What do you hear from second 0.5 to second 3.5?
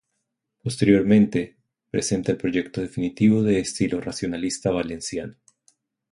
Posteriormente, presenta el proyecto definitivo